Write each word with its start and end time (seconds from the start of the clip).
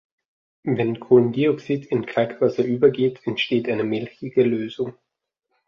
Wenn 0.63 0.99
Kohlendioxid 0.99 1.85
in 1.85 2.07
Kalkwasser 2.07 2.63
übergeht, 2.63 3.19
entsteht 3.25 3.69
eine 3.69 3.83
milchige 3.83 4.41
Lösung. 4.41 4.95